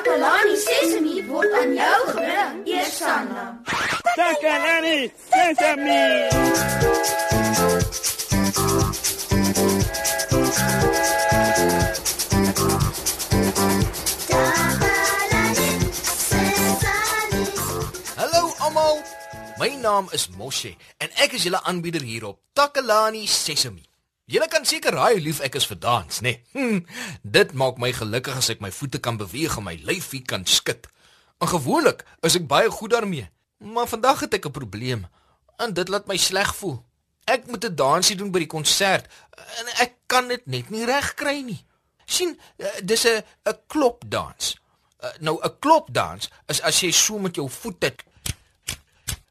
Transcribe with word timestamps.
Takalani 0.00 0.56
Sesemi 0.56 1.14
word 1.28 1.52
aan 1.52 1.74
jou 1.76 2.00
gebring, 2.08 2.60
Eersanna. 2.64 3.42
Takalani 4.16 5.12
Sesemi. 5.28 6.04
Hallo 18.16 18.42
almal. 18.56 19.04
My 19.60 19.68
naam 19.84 20.08
is 20.16 20.30
Moshe 20.32 20.72
en 20.96 21.12
ek 21.20 21.36
is 21.36 21.44
julle 21.44 21.60
aanbieder 21.60 22.00
hier 22.00 22.24
op 22.24 22.40
Takalani 22.56 23.26
Sesemi. 23.28 23.89
Julle 24.30 24.46
kan 24.46 24.62
seker 24.62 24.94
raai 24.94 25.16
hoe 25.16 25.22
lief 25.24 25.40
ek 25.42 25.56
is 25.58 25.66
vir 25.66 25.78
dans, 25.82 26.20
né? 26.22 26.30
Nee? 26.30 26.42
Hm, 26.54 26.82
dit 27.22 27.52
maak 27.58 27.80
my 27.82 27.90
gelukkig 27.90 28.36
as 28.38 28.50
ek 28.52 28.60
my 28.62 28.70
voete 28.70 29.00
kan 29.02 29.18
beweeg 29.18 29.56
en 29.58 29.66
my 29.66 29.74
lyfie 29.82 30.22
kan 30.22 30.44
skud. 30.46 30.86
En 31.42 31.50
gewoonlik 31.50 32.04
is 32.26 32.36
ek 32.38 32.46
baie 32.46 32.70
goed 32.70 32.94
daarmee, 32.94 33.26
maar 33.58 33.90
vandag 33.90 34.22
het 34.22 34.36
ek 34.38 34.46
'n 34.46 34.54
probleem 34.54 35.02
en 35.58 35.74
dit 35.74 35.88
laat 35.88 36.06
my 36.06 36.16
sleg 36.16 36.54
voel. 36.54 36.78
Ek 37.26 37.46
moet 37.50 37.64
'n 37.64 37.74
dansie 37.74 38.16
doen 38.16 38.30
by 38.30 38.38
die 38.38 38.54
konsert 38.54 39.10
en 39.58 39.66
ek 39.82 39.98
kan 40.06 40.28
dit 40.28 40.46
net 40.46 40.70
nie 40.70 40.84
reg 40.84 41.14
kry 41.14 41.42
nie. 41.42 41.64
sien, 42.06 42.38
eh, 42.58 42.80
dis 42.82 43.06
'n 43.06 43.22
'n 43.46 43.58
klopdans. 43.66 44.56
Uh, 45.00 45.10
nou 45.20 45.38
'n 45.42 45.58
klopdans 45.58 46.30
is 46.46 46.60
as 46.60 46.80
jy 46.80 46.90
so 46.90 47.18
met 47.18 47.34
jou 47.34 47.48
voete 47.48 47.94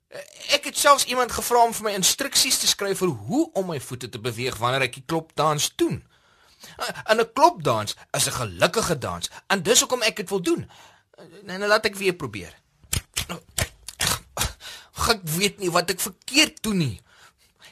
Ek 0.09 0.63
het 0.65 0.77
selfs 0.77 1.05
iemand 1.05 1.31
gevra 1.31 1.63
om 1.67 1.73
vir 1.73 1.85
my 1.85 1.91
instruksies 1.93 2.57
te 2.57 2.67
skryf 2.67 2.97
vir 3.03 3.11
hoe 3.27 3.43
om 3.59 3.67
my 3.69 3.77
voete 3.79 4.09
te 4.09 4.21
beweeg 4.21 4.57
wanneer 4.57 4.87
ek 4.87 4.95
die 4.97 5.05
klopdans 5.05 5.69
doen. 5.77 6.01
En 7.05 7.21
'n 7.21 7.33
klopdans 7.33 7.95
is 8.17 8.25
'n 8.25 8.39
gelukkige 8.41 8.97
dans 8.97 9.29
en 9.47 9.63
dis 9.63 9.79
hoekom 9.79 10.01
ek 10.01 10.15
dit 10.15 10.29
wil 10.29 10.41
doen. 10.41 10.69
Nou 11.43 11.67
laat 11.67 11.85
ek 11.85 11.95
weer 11.95 12.13
probeer. 12.13 12.57
Ek 15.09 15.21
weet 15.23 15.59
nie 15.59 15.71
wat 15.71 15.89
ek 15.89 15.99
verkeerd 15.99 16.63
doen 16.63 16.77
nie. 16.77 17.01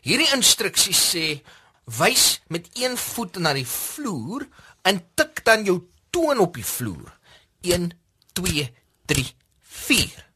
Hierdie 0.02 0.34
instruksies 0.34 1.16
sê 1.16 1.42
wys 1.86 2.42
met 2.48 2.70
een 2.74 2.98
voet 2.98 3.38
na 3.38 3.54
die 3.54 3.68
vloer 3.68 4.48
en 4.82 5.02
tik 5.16 5.44
dan 5.46 5.64
jou 5.64 5.90
toon 6.10 6.40
op 6.40 6.54
die 6.54 6.66
vloer. 6.66 7.18
1 7.62 7.92
2 8.34 8.74
3 9.06 9.36
4 9.62 10.27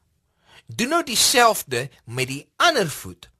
Doen 0.74 0.88
nou 0.88 1.04
dieselfde 1.04 1.90
met 2.04 2.26
die 2.26 2.48
ander 2.56 2.90
voet. 2.90 3.30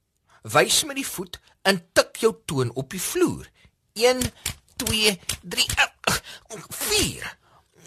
Wys 0.43 0.85
met 0.85 0.97
die 0.97 1.07
voet 1.07 1.41
en 1.63 1.79
tik 1.93 2.17
jou 2.17 2.35
toon 2.45 2.73
op 2.75 2.91
die 2.91 3.01
vloer. 3.01 3.49
1 3.93 4.21
2 4.77 5.21
3 5.43 5.67
4 6.69 7.37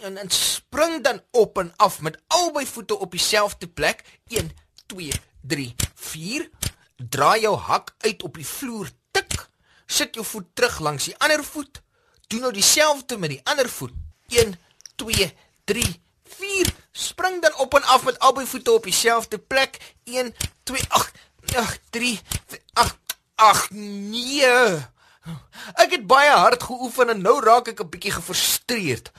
en 0.01 0.17
en 0.17 0.29
spring 0.29 1.03
dan 1.03 1.21
op 1.31 1.57
en 1.57 1.73
af 1.75 2.01
met 2.01 2.21
albei 2.27 2.65
voete 2.65 2.97
op 2.99 3.11
dieselfde 3.11 3.67
plek. 3.67 4.03
1 4.27 4.51
2 4.85 5.11
3 5.41 5.75
4 5.93 6.49
Draai 6.95 7.41
jou 7.41 7.57
hak 7.57 7.95
uit 7.97 8.23
op 8.23 8.35
die 8.35 8.47
vloer. 8.47 8.89
Tik. 9.11 9.49
Sit 9.85 10.15
jou 10.15 10.25
voet 10.25 10.47
terug 10.53 10.79
langs 10.79 11.03
die 11.05 11.17
ander 11.17 11.43
voet. 11.43 11.81
Doen 12.27 12.39
nou 12.39 12.53
dieselfde 12.53 13.17
met 13.17 13.29
die 13.29 13.41
ander 13.43 13.69
voet. 13.69 13.93
1 14.27 14.55
2 14.95 15.33
3 15.65 16.01
4 16.23 16.73
Spring 16.95 17.41
dan 17.41 17.55
op 17.59 17.73
en 17.75 17.83
af 17.83 18.03
met 18.03 18.19
albei 18.19 18.45
voete 18.47 18.71
op 18.71 18.83
dieselfde 18.83 19.37
plek. 19.37 19.95
1 20.03 20.35
2 20.63 20.81
8 20.87 21.11
8 21.55 21.79
3 21.89 22.19
8 22.73 22.97
8 23.35 23.69
nee. 23.71 24.47
Ek 25.75 25.91
het 25.91 26.07
baie 26.07 26.31
hard 26.31 26.63
geoefen 26.63 27.09
en 27.11 27.21
nou 27.21 27.39
raak 27.43 27.67
ek 27.67 27.81
'n 27.83 27.89
bietjie 27.89 28.15
gefrustreerd. 28.15 29.11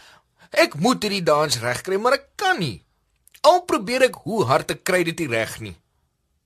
Ek 0.50 0.74
moet 0.74 1.02
hierdie 1.02 1.22
dans 1.22 1.58
regkry, 1.60 1.96
maar 2.00 2.16
ek 2.16 2.28
kan 2.36 2.58
nie. 2.58 2.84
Al 3.40 3.60
probeer 3.68 4.08
ek 4.08 4.14
hoe 4.24 4.44
hard 4.44 4.70
ek 4.70 4.84
kry 4.84 5.02
dit 5.04 5.20
reg 5.20 5.60
nie. 5.60 5.76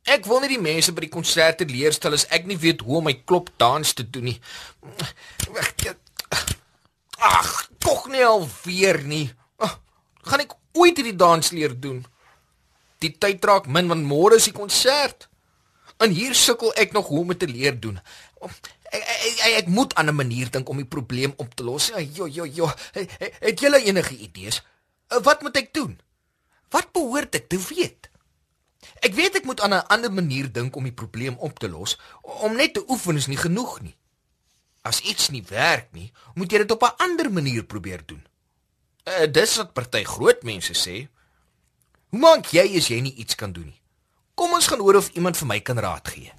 Ek 0.02 0.26
wil 0.26 0.40
nie 0.40 0.56
die 0.56 0.62
mense 0.62 0.92
by 0.92 1.04
die 1.06 1.14
konserte 1.14 1.64
leer 1.68 1.92
stel 1.92 2.16
as 2.16 2.26
ek 2.34 2.46
nie 2.48 2.58
weet 2.58 2.80
hoe 2.80 2.96
om 2.98 3.04
my 3.04 3.14
klop 3.22 3.50
dans 3.56 3.94
te 3.94 4.02
doen 4.02 4.24
nie. 4.32 4.40
Ag, 7.20 7.68
tog 7.78 8.08
nie 8.08 8.24
alweer 8.24 9.02
nie. 9.04 9.28
Ag, 9.60 9.78
gaan 10.24 10.40
ek 10.40 10.56
ooit 10.72 10.96
hierdie 10.96 11.16
dans 11.16 11.50
leer 11.50 11.74
doen? 11.80 12.04
Die 13.00 13.12
tyd 13.18 13.44
raak 13.44 13.66
min 13.66 13.88
want 13.88 14.04
môre 14.04 14.36
is 14.36 14.48
die 14.48 14.56
konsert. 14.56 15.28
En 16.00 16.10
hier 16.10 16.34
sukkel 16.34 16.72
ek 16.80 16.92
nog 16.92 17.08
hoe 17.12 17.20
om 17.20 17.32
dit 17.32 17.38
te 17.38 17.48
leer 17.48 17.76
doen. 17.80 18.00
Ek, 18.40 18.70
ek, 18.90 19.04
ek, 19.04 19.54
ek 19.62 19.66
moet 19.68 19.94
aan 19.94 20.08
'n 20.08 20.16
manier 20.16 20.50
dink 20.50 20.68
om 20.68 20.76
die 20.76 20.88
probleem 20.96 21.32
op 21.36 21.54
te 21.54 21.62
los. 21.62 21.92
Jo 22.16 22.26
jo 22.26 22.44
jo. 22.44 22.70
Het 23.46 23.60
julle 23.60 23.82
enige 23.84 24.16
idees? 24.16 24.62
Wat 25.08 25.42
moet 25.42 25.56
ek 25.56 25.74
doen? 25.74 26.00
Wat 26.70 26.92
behoort 26.92 27.34
ek 27.34 27.48
te 27.48 27.58
weet? 27.58 28.10
Ek 29.04 29.14
weet 29.14 29.36
ek 29.40 29.44
moet 29.44 29.60
aan 29.60 29.74
'n 29.74 29.86
ander 29.88 30.12
manier 30.12 30.52
dink 30.52 30.76
om 30.76 30.84
die 30.84 30.92
probleem 30.92 31.36
op 31.38 31.58
te 31.58 31.68
los. 31.68 31.98
Om 32.22 32.56
net 32.56 32.74
te 32.74 32.84
oefen 32.88 33.16
is 33.16 33.26
nie 33.26 33.36
genoeg 33.36 33.80
nie. 33.80 33.96
As 34.82 35.00
iets 35.00 35.28
nie 35.28 35.44
werk 35.48 35.92
nie, 35.92 36.12
moet 36.34 36.52
jy 36.52 36.58
dit 36.58 36.70
op 36.70 36.82
'n 36.82 36.96
ander 36.96 37.32
manier 37.32 37.64
probeer 37.64 38.02
doen. 38.06 38.26
Uh, 39.08 39.24
dis 39.32 39.56
wat 39.56 39.72
party 39.72 40.02
groot 40.04 40.42
mense 40.44 40.74
sê. 40.76 41.06
Hoe 42.12 42.20
maak 42.20 42.50
jy 42.52 42.66
as 42.76 42.90
jy 42.90 42.98
nie 43.00 43.14
iets 43.22 43.36
kan 43.38 43.52
doen 43.54 43.70
nie? 43.70 43.78
Kom 44.36 44.52
ons 44.52 44.68
gaan 44.68 44.82
hoor 44.84 44.98
of 45.00 45.08
iemand 45.16 45.38
vir 45.40 45.48
my 45.48 45.58
kan 45.64 45.80
raad 45.80 46.10
gee. 46.12 46.32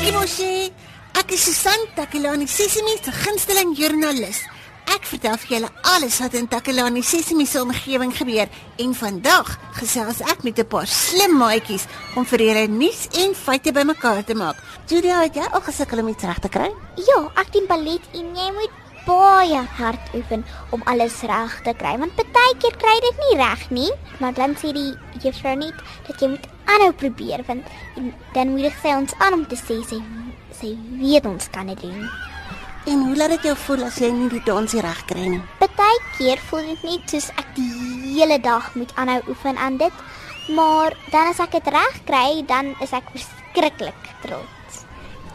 Kimoshe, 0.00 0.70
ek 1.20 1.34
is 1.36 1.44
Susan 1.44 1.84
Takelani, 1.96 2.48
Sesimi 2.48 2.96
se 3.02 3.12
gunsteling 3.12 3.76
joernalis. 3.76 4.40
Vertel 5.10 5.38
vir 5.42 5.50
julle 5.56 5.68
alles 5.90 6.20
wat 6.22 6.34
in 6.38 6.46
Takelani 6.46 7.00
Sesimi 7.02 7.42
se 7.46 7.58
omgewing 7.58 8.12
gebeur 8.14 8.46
en 8.78 8.92
vandag 8.94 9.48
gesels 9.74 10.20
ek 10.22 10.44
met 10.46 10.60
'n 10.62 10.66
paar 10.70 10.86
slim 10.86 11.34
maatjies 11.36 11.86
om 12.14 12.24
vir 12.24 12.40
julle 12.40 12.68
nuus 12.68 13.08
en 13.22 13.34
feite 13.34 13.72
bymekaar 13.72 14.22
te 14.24 14.34
maak. 14.34 14.56
Julia, 14.86 15.22
het 15.22 15.34
jy 15.34 15.46
al 15.50 15.60
gesukkel 15.60 15.98
om 15.98 16.08
iets 16.08 16.22
reg 16.22 16.38
te 16.38 16.48
kry? 16.48 16.70
Ja, 16.94 17.18
ek 17.34 17.52
doen 17.52 17.66
ballet 17.66 18.04
en 18.14 18.36
jy 18.36 18.48
moet 18.54 18.70
baie 19.06 19.66
hard 19.78 20.14
oefen 20.14 20.44
om 20.70 20.82
alles 20.84 21.20
reg 21.22 21.60
te 21.62 21.74
kry 21.74 21.98
want 21.98 22.14
partykeer 22.14 22.76
kry 22.78 22.94
jy 22.94 23.00
dit 23.00 23.18
nie 23.18 23.36
reg 23.36 23.70
nie. 23.70 23.92
Maar 24.20 24.32
dan 24.32 24.54
sê 24.54 24.72
die 24.72 24.94
juffrou 25.22 25.56
net 25.56 25.74
dat 26.06 26.20
jy 26.20 26.28
moet 26.28 26.46
aanhou 26.66 26.92
probeer 26.92 27.42
want 27.46 27.66
dan 28.32 28.54
moet 28.54 28.72
sy 28.82 28.94
ons 28.94 29.14
aan 29.18 29.32
om 29.32 29.46
te 29.46 29.56
sê 29.56 29.82
sy 29.82 29.98
sy 30.54 30.76
weet 31.02 31.26
ons 31.26 31.50
kan 31.50 31.66
dit 31.66 31.80
doen. 31.80 32.29
En 32.90 33.02
hoe 33.06 33.16
laat 33.16 33.30
dit 33.30 33.44
jou 33.46 33.52
voel 33.54 33.84
as 33.86 34.00
jy 34.02 34.08
nie 34.10 34.28
die 34.32 34.40
dansie 34.42 34.80
reg 34.82 35.04
kry 35.06 35.28
nie? 35.30 35.38
Partykeer 35.60 36.40
voel 36.48 36.64
dit 36.72 36.80
net 36.88 37.12
soos 37.12 37.28
ek 37.38 37.52
die 37.54 37.68
hele 38.16 38.40
dag 38.42 38.66
moet 38.74 38.90
aanhou 38.98 39.20
oefen 39.30 39.60
aan 39.62 39.76
dit. 39.78 40.00
Maar 40.56 40.96
dan 41.12 41.30
as 41.30 41.38
ek 41.44 41.54
dit 41.54 41.70
reg 41.70 42.00
kry, 42.08 42.40
dan 42.50 42.72
is 42.82 42.90
ek 42.96 43.12
verskriklik 43.14 44.10
trots. 44.24 44.80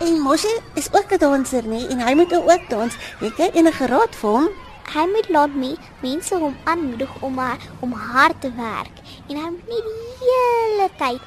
En 0.03 0.19
Moshi 0.25 0.51
is 0.75 0.91
ook 0.91 1.15
'n 1.15 1.21
danser 1.23 1.63
nie 1.63 1.87
en 1.87 2.03
hy 2.03 2.13
moet 2.19 2.33
ook 2.33 2.69
dans. 2.69 2.93
Het 3.23 3.37
jy 3.37 3.49
enige 3.53 3.87
raad 3.87 4.15
vir 4.15 4.29
hom? 4.29 4.49
Hy 4.91 5.05
moet 5.15 5.29
laat 5.29 5.55
my 5.55 5.71
mense 6.01 6.35
hom 6.35 6.57
aanmoedig 6.63 7.13
om 7.21 7.39
om 7.79 7.91
hard 7.91 8.41
te 8.41 8.51
werk 8.51 8.95
en 9.29 9.35
hy 9.35 9.49
moet 9.49 9.69
nie 9.69 9.83
die 9.87 10.27
hele 10.27 10.89
tyd 10.97 11.21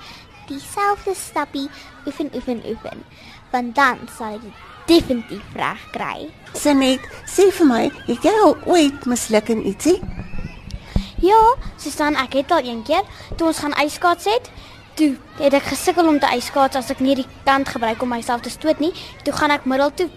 dieselfde 0.48 1.14
stappie 1.14 1.68
oefen 2.06 2.30
oefen 2.34 2.62
oefen. 2.66 3.04
Want 3.52 3.74
dan 3.74 3.98
sal 4.16 4.36
hy 4.38 4.52
definitief 4.88 5.44
reg 5.56 5.80
kry. 5.92 6.28
Sanet, 6.56 7.04
sê 7.28 7.50
vir 7.52 7.68
my, 7.68 7.82
het 8.08 8.24
jy 8.24 8.32
al 8.44 8.56
ooit 8.68 9.06
misluk 9.08 9.52
in 9.52 9.64
ietsie? 9.68 9.98
Ja, 11.20 11.38
Susan, 11.76 12.16
ek 12.16 12.38
het 12.38 12.52
al 12.54 12.64
een 12.64 12.82
keer 12.86 13.04
toe 13.36 13.50
ons 13.50 13.58
gaan 13.58 13.74
ijskaats 13.74 14.28
het. 14.30 14.50
Toe 14.98 15.16
het 15.38 15.54
ek 15.54 15.68
gesukkel 15.72 16.08
om 16.08 16.18
te 16.22 16.30
ijskaats 16.30 16.78
as 16.78 16.90
ek 16.94 17.02
nie 17.04 17.16
die 17.18 17.26
kant 17.46 17.68
gebruik 17.68 18.02
om 18.02 18.12
myself 18.14 18.42
te 18.42 18.52
stoot 18.54 18.80
nie. 18.82 18.92
Toe 19.26 19.34
gaan 19.34 19.54
ek 19.54 19.66
middel 19.66 19.94
toe 19.94 20.08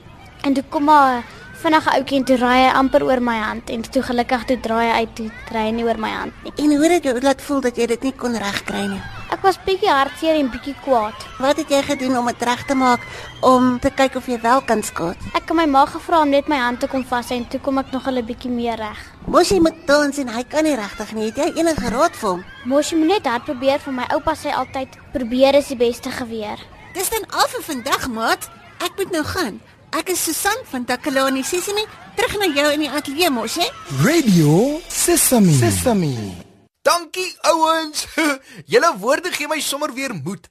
en 0.46 0.54
toe 0.58 0.64
kom 0.74 0.88
maar 0.90 1.24
vinnige 1.62 1.94
ouetjie 1.94 2.18
en 2.18 2.26
toe 2.26 2.38
raai 2.42 2.60
hy 2.64 2.70
amper 2.78 3.06
oor 3.06 3.22
my 3.22 3.38
hand 3.38 3.70
en 3.70 3.84
toe 3.86 4.02
gelukkig 4.06 4.46
toe 4.50 4.58
draai 4.66 4.88
hy 4.88 5.02
uit 5.04 5.16
toe 5.20 5.28
draai 5.50 5.66
hy 5.68 5.74
nie 5.78 5.86
oor 5.86 6.00
my 6.02 6.14
hand 6.14 6.46
nie. 6.46 6.54
En 6.58 6.78
hoe 6.78 6.94
het 6.96 7.06
jy 7.06 7.18
laat 7.22 7.42
voel 7.46 7.66
dat 7.66 7.78
jy 7.78 7.90
dit 7.94 8.10
nie 8.10 8.16
kon 8.18 8.38
regkry 8.46 8.88
nie? 8.96 9.02
Ek 9.32 9.40
was 9.48 9.56
bietjie 9.64 9.88
hartseer 9.88 10.36
en 10.36 10.50
bietjie 10.52 10.74
kwaad. 10.84 11.16
Wat 11.40 11.56
het 11.62 11.70
jy 11.72 11.80
gedoen 11.88 12.18
om 12.20 12.26
dit 12.28 12.42
reg 12.44 12.66
te 12.68 12.76
maak 12.76 13.06
om 13.48 13.78
te 13.80 13.88
kyk 13.96 14.18
of 14.20 14.26
jy 14.28 14.36
wel 14.44 14.60
kan 14.68 14.82
skaats? 14.84 15.30
Ek 15.32 15.46
het 15.48 15.56
my 15.56 15.64
ma 15.72 15.86
gevra 15.88 16.20
om 16.26 16.34
net 16.34 16.50
my 16.52 16.58
hand 16.60 16.82
te 16.84 16.90
kom 16.92 17.06
vas 17.08 17.32
en 17.32 17.46
toe 17.48 17.62
kom 17.64 17.80
ek 17.80 17.94
nog 17.96 18.08
'n 18.08 18.26
bietjie 18.28 18.52
meer 18.52 18.76
reg. 18.76 19.00
Mosie 19.28 19.62
moet 19.62 19.88
dans 19.88 20.18
en 20.18 20.28
hy 20.28 20.44
kan 20.44 20.64
nie 20.64 20.76
regtig 20.76 21.14
nie. 21.14 21.26
Het 21.32 21.38
jy 21.38 21.52
enige 21.62 21.90
raad 21.90 22.16
vir 22.16 22.30
hom? 22.30 22.44
Mosie 22.66 22.98
moet 22.98 23.08
net 23.08 23.26
hard 23.26 23.46
probeer 23.46 23.80
vir 23.80 23.94
my 23.94 24.06
oupa 24.12 24.34
sê 24.36 24.52
altyd 24.52 24.90
probeer 25.14 25.56
is 25.56 25.68
die 25.68 25.78
beste 25.78 26.10
geweer. 26.12 26.60
Dis 26.94 27.10
dan 27.10 27.24
al 27.32 27.48
vir 27.48 27.64
vandag, 27.64 28.08
maat. 28.10 28.50
Ek 28.84 28.92
moet 28.98 29.12
nou 29.12 29.24
gaan. 29.24 29.62
Ek 29.92 30.10
is 30.10 30.24
Susan 30.24 30.58
van 30.72 30.86
Takalani 30.86 31.44
Sesimi, 31.44 31.86
terug 32.16 32.38
na 32.38 32.48
jou 32.54 32.72
in 32.74 32.80
die 32.80 32.90
ateljee 32.90 33.30
mos, 33.30 33.56
hè? 33.56 33.68
Radio 34.04 34.82
Sesame. 34.90 35.54
Sesame. 35.54 36.51
Dankie 36.82 37.38
ouens. 37.42 38.08
Julle 38.72 38.98
woorde 38.98 39.32
gee 39.32 39.48
my 39.48 39.60
sommer 39.60 39.94
weer 39.94 40.14
moed. 40.16 40.50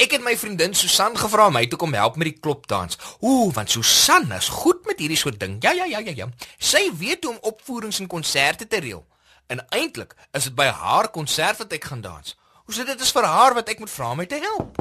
Ek 0.00 0.12
het 0.16 0.24
my 0.24 0.32
vriendin 0.36 0.74
Susan 0.74 1.16
gevra 1.16 1.46
om 1.48 1.54
my 1.56 1.66
toe 1.68 1.78
kom 1.80 1.92
help 1.96 2.16
met 2.20 2.30
die 2.30 2.40
klopdans. 2.40 2.98
Ooh, 3.20 3.52
want 3.54 3.70
Susan 3.70 4.32
is 4.36 4.48
goed 4.48 4.84
met 4.88 5.00
hierdie 5.00 5.20
soort 5.20 5.40
ding. 5.40 5.58
Ja, 5.64 5.72
ja, 5.76 5.84
ja, 5.84 6.00
ja, 6.04 6.12
ja. 6.16 6.28
Sy 6.58 6.88
weet 6.96 7.24
hoe 7.24 7.34
om 7.34 7.52
opvoerings 7.52 8.00
en 8.00 8.08
konserte 8.08 8.66
te 8.66 8.80
reël. 8.80 9.04
En 9.52 9.60
eintlik 9.68 10.16
is 10.32 10.48
dit 10.48 10.56
by 10.56 10.68
haar 10.72 11.10
konsert 11.12 11.60
wat 11.60 11.76
ek 11.76 11.90
gaan 11.92 12.04
dans. 12.04 12.36
Hoe 12.64 12.74
sê 12.76 12.86
dit 12.88 13.00
is 13.00 13.12
vir 13.12 13.28
haar 13.28 13.56
wat 13.56 13.68
ek 13.72 13.84
moet 13.84 13.92
vra 13.92 14.10
om 14.14 14.20
my 14.22 14.28
te 14.30 14.40
help? 14.40 14.80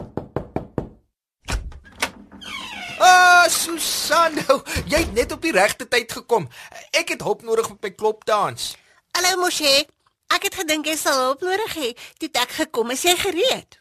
Ah, 2.99 3.47
Susan, 3.51 4.35
nou, 4.47 4.59
jy 4.87 5.03
het 5.05 5.15
net 5.15 5.35
op 5.35 5.43
die 5.43 5.55
regte 5.55 5.87
tyd 5.87 6.11
gekom. 6.21 6.47
Ek 6.95 7.15
het 7.15 7.23
hulp 7.27 7.43
nodig 7.47 7.67
met 7.75 7.89
my 7.89 7.95
klopdans. 7.99 8.75
Hallo 9.15 9.39
Moshe. 9.43 9.87
Ek 10.35 10.43
het 10.43 10.55
gedink 10.61 10.85
jy 10.85 10.95
sal 10.99 11.17
hulp 11.23 11.41
nodig 11.41 11.75
hê. 11.75 11.93
Toe 12.21 12.29
ek 12.41 12.51
gekom, 12.61 12.91
is 12.91 13.03
jy 13.03 13.15
gereed? 13.17 13.79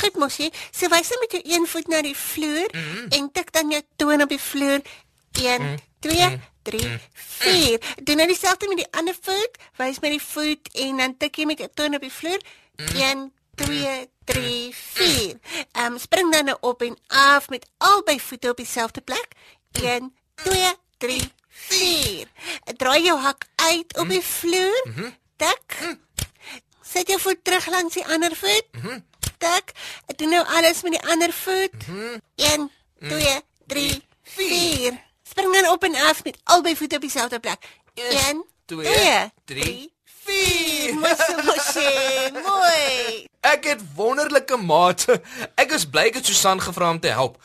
Goed 0.00 0.16
Moshe, 0.22 0.50
so 0.70 0.88
wys 0.88 1.10
net 1.10 1.20
met 1.20 1.32
jou 1.34 1.42
een 1.44 1.66
voet 1.66 1.88
na 1.90 2.00
die 2.06 2.16
vloer 2.16 2.68
mm 2.72 2.80
-hmm. 2.80 3.06
en 3.16 3.32
tik 3.32 3.52
dan 3.52 3.70
jou 3.70 3.82
toon 3.96 4.22
op 4.22 4.28
die 4.28 4.40
vloer. 4.40 4.80
1 5.32 5.78
2 6.00 6.40
3 6.62 6.98
4. 7.12 7.80
Doen 8.02 8.16
nou 8.16 8.26
dieselfde 8.26 8.68
met 8.68 8.76
die 8.76 8.90
ander 8.90 9.16
voet. 9.20 9.58
Wys 9.76 10.00
met 10.00 10.10
die 10.10 10.22
voet 10.22 10.68
en 10.72 10.96
dan 10.96 11.16
tik 11.16 11.36
jy 11.36 11.44
met 11.44 11.58
jou 11.58 11.70
toon 11.74 11.94
op 11.94 12.00
die 12.00 12.12
vloer. 12.12 12.40
1 12.94 13.32
2 13.54 14.10
3 14.24 14.74
4. 14.74 15.38
Ehm 15.72 15.98
spring 15.98 16.32
dan 16.32 16.44
nou 16.44 16.56
op 16.60 16.82
en 16.82 16.98
af 17.06 17.48
met 17.48 17.66
albei 17.78 18.20
voete 18.20 18.48
op 18.50 18.56
dieselfde 18.56 19.00
plek. 19.00 19.28
1 19.72 20.14
2 20.34 20.72
3 20.98 21.32
4. 21.48 22.26
Draai 22.76 23.02
jou 23.02 23.18
hak 23.18 23.46
uit 23.54 23.98
op 23.98 24.08
die 24.08 24.22
vloer. 24.22 25.14
Tik. 25.40 25.96
Sit 26.84 27.08
jou 27.08 27.20
voet 27.20 27.38
terug 27.44 27.66
langs 27.72 27.94
die 27.96 28.04
ander 28.06 28.34
voet. 28.36 28.66
Tik. 29.40 29.72
Ek 30.12 30.18
doen 30.20 30.34
nou 30.34 30.42
alles 30.44 30.82
met 30.84 30.98
die 30.98 31.04
ander 31.08 31.32
voet. 31.32 31.86
1 32.36 32.66
2 33.08 33.38
3 33.72 34.02
4. 34.36 34.98
Spring 35.30 35.54
dan 35.54 35.70
op 35.72 35.86
en 35.88 35.96
af 36.10 36.24
met 36.24 36.36
albei 36.44 36.76
voete 36.76 37.00
op 37.00 37.06
dieselfde 37.06 37.40
plek. 37.40 37.64
1 37.94 38.44
2 38.66 39.30
3 39.44 39.92
4. 40.04 40.94
Mosse 41.00 41.38
mosse. 41.44 41.88
Mooi. 42.36 43.24
Ek 43.40 43.64
het 43.64 43.80
wonderlike 43.96 44.60
mate. 44.60 45.22
Ek 45.56 45.72
is 45.72 45.88
bly 45.88 46.10
ek 46.10 46.20
het 46.20 46.28
Susan 46.28 46.60
gevra 46.60 46.90
om 46.92 47.00
te 47.00 47.14
help. 47.16 47.40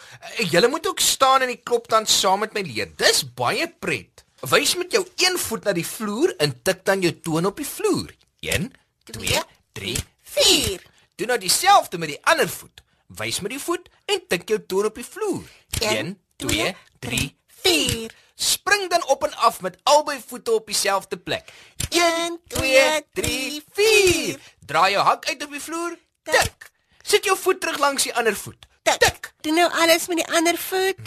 Julle 0.51 0.67
moet 0.67 0.87
ook 0.87 0.99
staan 0.99 1.47
en 1.47 1.53
die 1.53 1.63
klopdans 1.63 2.19
saam 2.19 2.43
met 2.43 2.53
my 2.53 2.65
leer. 2.67 2.91
Dis 2.99 3.23
baie 3.23 3.71
pret. 3.79 4.24
Wys 4.49 4.75
met 4.75 4.91
jou 4.91 5.07
een 5.15 5.37
voet 5.41 5.63
na 5.63 5.73
die 5.73 5.85
vloer 5.85 6.35
en 6.37 6.51
tik 6.61 6.83
dan 6.85 7.01
jou 7.01 7.13
toon 7.25 7.47
op 7.49 7.57
die 7.57 7.65
vloer. 7.65 8.11
1 8.45 8.67
2 9.09 9.41
3 9.73 9.95
4. 10.21 10.83
Doen 11.15 11.31
nou 11.33 11.39
dieselfde 11.39 11.97
met 11.97 12.11
die 12.13 12.19
ander 12.21 12.49
voet. 12.49 12.83
Wys 13.07 13.39
met 13.41 13.55
die 13.55 13.61
voet 13.61 13.89
en 14.05 14.21
tik 14.27 14.45
jou 14.49 14.59
toon 14.65 14.85
op 14.91 14.99
die 14.99 15.07
vloer. 15.07 15.49
1 15.79 16.13
2 16.35 16.75
3 16.99 17.31
4. 17.63 18.13
Spring 18.35 18.89
dan 18.89 19.07
op 19.07 19.23
en 19.23 19.33
af 19.33 19.61
met 19.61 19.79
albei 19.83 20.19
voete 20.27 20.51
op 20.51 20.65
dieselfde 20.65 21.17
plek. 21.17 21.49
1 21.89 22.39
2 22.47 23.01
3 23.13 23.63
4. 23.73 24.39
Draai 24.59 24.91
jou 24.91 25.05
hak 25.05 25.25
uit 25.25 25.43
op 25.43 25.51
die 25.51 25.61
vloer. 25.61 25.97
Tik. 26.23 26.71
Sit 27.01 27.25
jou 27.25 27.37
voet 27.37 27.61
terug 27.61 27.79
langs 27.79 28.03
die 28.03 28.13
ander 28.13 28.35
voet. 28.35 28.67
Tik. 28.83 29.14
Doen 29.45 29.53
nou 29.53 29.71
alles 29.71 30.07
met 30.07 30.17
die 30.17 30.33
ander 30.33 30.57
voet. 30.57 30.97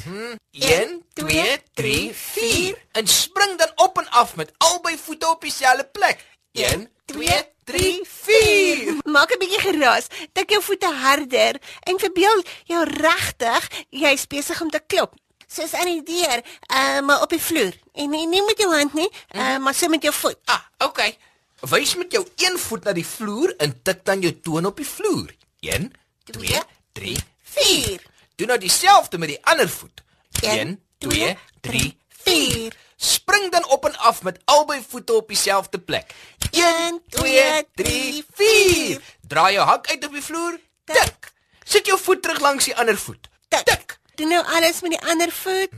1 0.50 1.02
2 1.12 1.62
3 1.74 2.14
4. 2.14 2.84
En 2.92 3.06
spring 3.06 3.58
dan 3.58 3.70
op 3.74 3.98
en 3.98 4.10
af 4.10 4.36
met 4.36 4.52
albei 4.56 4.98
voete 4.98 5.28
op 5.28 5.40
dieselfde 5.40 5.84
plek. 5.84 6.24
1 6.52 6.90
2 7.04 7.28
3 7.64 8.04
4. 8.08 8.94
Maak 9.02 9.30
'n 9.34 9.38
bietjie 9.38 9.60
geraas. 9.60 10.06
Tik 10.32 10.50
jou 10.50 10.62
voete 10.62 10.86
harder 10.86 11.54
en 11.82 11.98
verbeel 11.98 12.42
jou 12.64 12.84
regtig 12.84 13.70
jy's 13.90 14.26
besig 14.26 14.60
om 14.62 14.70
te 14.70 14.82
klop. 14.86 15.14
Soos 15.46 15.74
aan 15.74 15.90
die 15.90 16.02
deur, 16.02 16.42
uh, 16.72 17.00
maar 17.00 17.22
op 17.22 17.30
die 17.30 17.42
vloer. 17.42 17.74
En 17.92 18.10
nie, 18.10 18.26
nie 18.26 18.42
met 18.42 18.58
jou 18.58 18.74
hand 18.74 18.94
nie, 18.94 19.10
uh, 19.34 19.56
maar 19.58 19.74
so 19.74 19.88
met 19.88 20.02
jou 20.02 20.14
voet. 20.14 20.38
Ah, 20.44 20.62
okay. 20.78 21.18
Wys 21.60 21.94
met 21.94 22.12
jou 22.12 22.26
een 22.36 22.58
voet 22.58 22.84
na 22.84 22.92
die 22.92 23.06
vloer 23.06 23.56
en 23.56 23.82
tik 23.82 24.04
dan 24.04 24.20
jou 24.20 24.40
toon 24.40 24.66
op 24.66 24.76
die 24.76 24.86
vloer. 24.86 25.34
1 25.60 25.92
2 26.24 26.62
3 26.92 27.16
4. 27.42 28.16
Doen 28.38 28.46
nou 28.46 28.58
dieselfde 28.58 29.18
met 29.18 29.28
die 29.28 29.38
ander 29.42 29.68
voet. 29.68 30.02
1 30.40 30.58
1 30.58 30.82
2 30.98 31.36
3 31.60 31.98
4. 32.08 32.76
Spring 32.96 33.52
dan 33.52 33.68
op 33.68 33.84
en 33.84 33.96
af 33.96 34.22
met 34.22 34.38
albei 34.44 34.84
voete 34.88 35.12
op 35.12 35.28
dieselfde 35.28 35.78
plek. 35.78 36.14
1 36.50 37.02
2 37.08 37.66
3 37.74 38.24
4. 38.34 39.00
Draai 39.28 39.52
jou 39.52 39.66
hak 39.66 39.90
uit 39.90 40.04
op 40.06 40.12
die 40.12 40.22
vloer. 40.22 40.60
Tik. 40.84 41.32
Sit 41.64 41.86
jou 41.86 41.98
voet 42.00 42.22
terug 42.22 42.40
langs 42.40 42.64
die 42.64 42.76
ander 42.76 42.98
voet. 42.98 43.28
Tik. 43.48 43.98
Doen 44.14 44.28
nou 44.28 44.46
alles 44.46 44.80
met 44.80 44.90
die 44.90 45.02
ander 45.10 45.32
voet. 45.32 45.74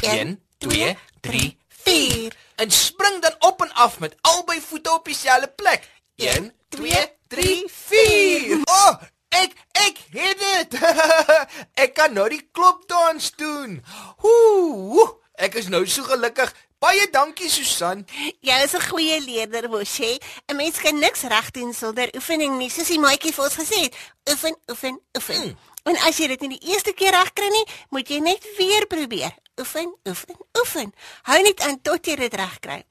1 0.00 0.44
2 0.58 0.96
3 1.20 1.58
4. 1.68 2.36
En 2.54 2.70
spring 2.70 3.22
dan 3.22 3.34
op 3.38 3.62
en 3.62 3.72
af 3.72 3.98
met 3.98 4.14
albei 4.20 4.60
voete 4.60 4.92
op 4.94 5.04
dieselfde 5.04 5.48
plek. 5.48 5.88
1 6.16 6.54
2 6.68 7.12
3 7.26 7.64
4. 7.74 8.60
Oh, 8.64 9.02
ek 9.28 9.52
ek 9.72 9.98
het 10.10 10.38
dit. 10.38 10.78
ek 11.74 11.94
kan 11.94 12.12
nou 12.12 12.28
die 12.28 12.48
klopdans 12.52 13.30
doen. 13.36 13.80
Ooh, 14.22 15.08
ek 15.34 15.54
is 15.54 15.68
nou 15.68 15.86
so 15.86 16.02
gelukkig. 16.02 16.52
Baie 16.80 17.10
dankie 17.12 17.50
Susan. 17.52 18.06
Jy 18.40 18.56
is 18.64 18.72
'n 18.74 18.88
goeie 18.88 19.20
leerder, 19.20 19.68
Moshe. 19.68 20.18
'n 20.48 20.56
Mens 20.56 20.80
kan 20.80 20.98
niks 20.98 21.22
reg 21.22 21.50
doen 21.50 21.74
sonder 21.74 22.08
oefening 22.14 22.56
nie, 22.56 22.70
soos 22.70 22.88
die 22.88 22.98
maatjie 22.98 23.32
vir 23.32 23.44
ons 23.44 23.54
gesê 23.54 23.82
het. 23.82 23.94
Oefen, 24.30 24.56
oefen, 24.70 25.00
oefen. 25.16 25.44
Mm. 25.44 25.56
En 25.84 25.96
as 25.96 26.16
jy 26.16 26.26
dit 26.28 26.40
nie 26.40 26.58
die 26.58 26.72
eerste 26.72 26.92
keer 26.92 27.12
reg 27.12 27.32
kry 27.32 27.48
nie, 27.48 27.66
moet 27.90 28.08
jy 28.08 28.18
net 28.20 28.44
weer 28.56 28.86
probeer. 28.86 29.32
Oefen, 29.60 29.94
oefen, 30.08 30.36
oefen. 30.58 30.92
Hou 31.22 31.42
net 31.42 31.60
aan 31.60 31.80
tot 31.82 32.06
jy 32.06 32.16
dit 32.16 32.34
reg 32.34 32.58
kry. 32.60 32.84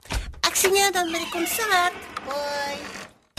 Ek 0.46 0.56
sien 0.56 0.76
jou 0.76 0.92
dan 0.92 1.12
by 1.12 1.18
die 1.18 1.30
konsert. 1.34 1.94
Bye. 2.26 2.80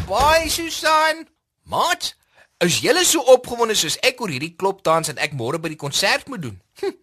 Bye 0.06 0.48
Susan. 0.50 1.28
Maat, 1.70 2.14
is 2.64 2.80
julle 2.84 3.04
so 3.08 3.22
opgewonde 3.32 3.74
soos 3.78 3.96
ek 4.04 4.20
oor 4.20 4.32
hierdie 4.32 4.54
klopdans 4.60 5.08
en 5.12 5.20
ek 5.22 5.32
môre 5.36 5.60
by 5.62 5.72
die 5.72 5.80
konsert 5.80 6.28
moet 6.28 6.42
doen? 6.44 6.58
Hm, 6.80 6.96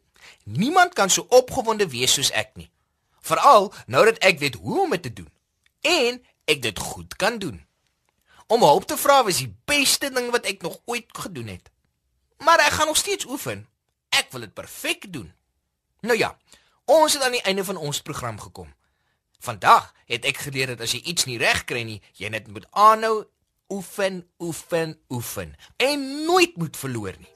niemand 0.60 0.94
kan 0.98 1.10
so 1.10 1.26
opgewonde 1.34 1.88
wees 1.90 2.14
soos 2.14 2.30
ek 2.32 2.54
nie. 2.60 2.70
Veral 3.26 3.72
nou 3.88 4.06
dat 4.06 4.22
ek 4.26 4.40
weet 4.40 4.60
hoe 4.62 4.84
om 4.86 4.94
dit 4.96 5.08
te 5.10 5.14
doen 5.22 5.32
en 5.88 6.20
ek 6.48 6.62
dit 6.62 6.80
goed 6.80 7.16
kan 7.20 7.40
doen. 7.42 7.58
Om 8.48 8.64
hulp 8.64 8.86
te 8.88 8.98
vra 8.98 9.24
was 9.28 9.42
die 9.44 9.52
beste 9.68 10.10
ding 10.14 10.30
wat 10.32 10.46
ek 10.48 10.62
nog 10.64 10.80
ooit 10.86 11.10
gedoen 11.12 11.50
het. 11.52 11.72
Maar 12.44 12.64
ek 12.68 12.78
gaan 12.80 12.88
nog 12.88 12.98
steeds 12.98 13.26
oefen. 13.26 13.66
Ek 14.10 14.32
wil 14.32 14.46
dit 14.46 14.54
perfek 14.54 15.10
doen. 15.14 15.34
Nou 16.06 16.18
ja, 16.18 16.38
ons 16.86 17.14
het 17.14 17.24
aan 17.24 17.36
die 17.36 17.44
einde 17.44 17.66
van 17.68 17.78
ons 17.78 18.02
program 18.02 18.40
gekom. 18.40 18.70
Vandag 19.44 19.92
het 20.06 20.26
ek 20.26 20.38
geleer 20.48 20.72
dat 20.74 20.86
as 20.86 20.94
jy 20.96 21.02
iets 21.12 21.28
nie 21.28 21.38
reg 21.42 21.66
kry 21.68 21.84
nie, 21.84 22.00
jy 22.16 22.30
net 22.32 22.48
moet 22.48 22.66
aanhou 22.72 23.26
oefen, 23.74 24.26
oefen, 24.40 24.98
oefen 25.10 25.56
en 25.78 26.26
nooit 26.26 26.58
moet 26.58 26.78
verloor 26.78 27.14
nie. 27.20 27.34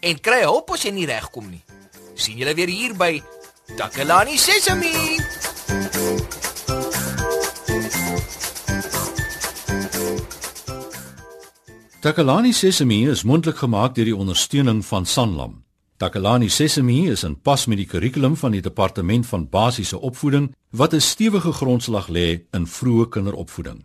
En 0.00 0.20
kry 0.20 0.42
hulp 0.42 0.70
as 0.70 0.84
jy 0.84 0.92
nie 0.92 1.06
regkom 1.06 1.50
nie. 1.50 1.64
sien 2.14 2.38
julle 2.38 2.54
weer 2.54 2.70
hier 2.70 2.94
by 2.94 3.22
Takalani 3.76 4.36
Sesemi. 4.38 4.92
Takalani 12.04 12.52
Sesemi 12.52 13.06
is 13.08 13.24
mondelik 13.24 13.56
gemaak 13.56 13.94
deur 13.96 14.04
die 14.04 14.16
ondersteuning 14.16 14.84
van 14.84 15.06
Sanlam. 15.06 15.62
Takalani 15.96 16.50
Sesemi 16.52 17.08
is 17.10 17.24
in 17.24 17.34
pas 17.40 17.66
met 17.66 17.80
die 17.80 17.88
kurrikulum 17.88 18.36
van 18.36 18.52
die 18.52 18.62
Departement 18.62 19.26
van 19.26 19.48
Basiese 19.48 19.98
Opvoeding 19.98 20.52
wat 20.70 20.94
'n 20.94 21.00
stewige 21.00 21.52
grondslag 21.52 22.08
lê 22.08 22.44
in 22.52 22.66
vroeë 22.66 23.08
kinderopvoeding. 23.08 23.84